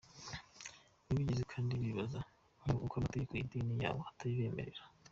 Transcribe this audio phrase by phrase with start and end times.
[1.03, 4.81] Ntibigeze kandi bitabaza inkiko kuko amategeko y’idini ryabo atabibemerera.